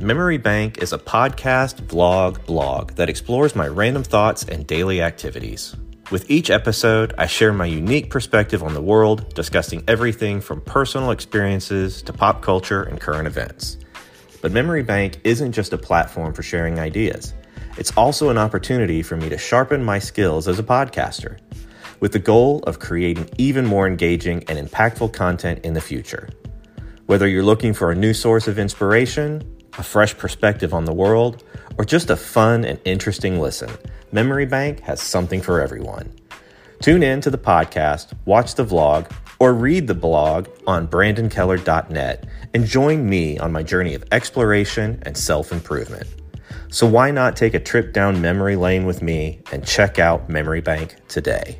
Memory 0.00 0.38
Bank 0.38 0.78
is 0.78 0.92
a 0.92 0.98
podcast, 0.98 1.82
vlog, 1.86 2.46
blog 2.46 2.92
that 2.92 3.08
explores 3.08 3.56
my 3.56 3.66
random 3.66 4.04
thoughts 4.04 4.44
and 4.44 4.64
daily 4.64 5.02
activities. 5.02 5.74
With 6.12 6.30
each 6.30 6.50
episode, 6.50 7.14
I 7.18 7.26
share 7.26 7.52
my 7.52 7.66
unique 7.66 8.08
perspective 8.08 8.62
on 8.62 8.74
the 8.74 8.80
world, 8.80 9.34
discussing 9.34 9.82
everything 9.88 10.40
from 10.40 10.60
personal 10.60 11.10
experiences 11.10 12.00
to 12.02 12.12
pop 12.12 12.42
culture 12.42 12.84
and 12.84 13.00
current 13.00 13.26
events. 13.26 13.76
But 14.40 14.52
Memory 14.52 14.84
Bank 14.84 15.20
isn't 15.24 15.50
just 15.50 15.72
a 15.72 15.78
platform 15.78 16.32
for 16.32 16.44
sharing 16.44 16.78
ideas, 16.78 17.34
it's 17.76 17.90
also 17.96 18.28
an 18.28 18.38
opportunity 18.38 19.02
for 19.02 19.16
me 19.16 19.28
to 19.28 19.36
sharpen 19.36 19.82
my 19.82 19.98
skills 19.98 20.46
as 20.46 20.60
a 20.60 20.64
podcaster, 20.64 21.40
with 21.98 22.12
the 22.12 22.20
goal 22.20 22.60
of 22.68 22.78
creating 22.78 23.28
even 23.36 23.66
more 23.66 23.88
engaging 23.88 24.44
and 24.44 24.64
impactful 24.64 25.12
content 25.12 25.64
in 25.64 25.74
the 25.74 25.80
future. 25.80 26.28
Whether 27.06 27.26
you're 27.26 27.42
looking 27.42 27.74
for 27.74 27.90
a 27.90 27.96
new 27.96 28.14
source 28.14 28.46
of 28.46 28.60
inspiration, 28.60 29.57
a 29.78 29.82
fresh 29.82 30.16
perspective 30.16 30.74
on 30.74 30.84
the 30.84 30.92
world, 30.92 31.44
or 31.78 31.84
just 31.84 32.10
a 32.10 32.16
fun 32.16 32.64
and 32.64 32.78
interesting 32.84 33.40
listen, 33.40 33.70
Memory 34.12 34.46
Bank 34.46 34.80
has 34.80 35.00
something 35.00 35.40
for 35.40 35.60
everyone. 35.60 36.12
Tune 36.82 37.02
in 37.02 37.20
to 37.22 37.30
the 37.30 37.38
podcast, 37.38 38.12
watch 38.24 38.54
the 38.54 38.64
vlog, 38.64 39.10
or 39.40 39.54
read 39.54 39.86
the 39.86 39.94
blog 39.94 40.48
on 40.66 40.88
brandonkeller.net 40.88 42.26
and 42.54 42.64
join 42.64 43.08
me 43.08 43.38
on 43.38 43.52
my 43.52 43.62
journey 43.62 43.94
of 43.94 44.04
exploration 44.12 45.00
and 45.02 45.16
self 45.16 45.52
improvement. 45.52 46.08
So, 46.70 46.86
why 46.86 47.10
not 47.10 47.36
take 47.36 47.54
a 47.54 47.60
trip 47.60 47.92
down 47.92 48.20
memory 48.20 48.56
lane 48.56 48.84
with 48.84 49.00
me 49.00 49.40
and 49.52 49.66
check 49.66 49.98
out 49.98 50.28
Memory 50.28 50.60
Bank 50.60 50.96
today? 51.08 51.58